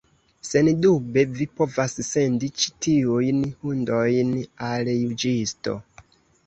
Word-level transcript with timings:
Sendube, 0.51 1.25
vi 1.41 1.47
povas 1.59 1.93
sendi 2.09 2.51
ĉi 2.63 2.73
tiujn 2.87 3.45
hundojn 3.67 4.35
al 4.73 4.95
juĝisto. 4.97 5.81